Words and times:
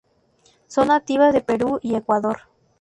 Son 0.65 0.87
nativas 0.87 1.31
de 1.31 1.41
Perú 1.41 1.77
y 1.83 1.93
Ecuador. 1.93 2.39